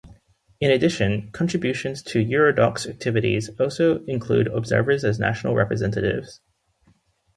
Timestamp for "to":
2.05-2.25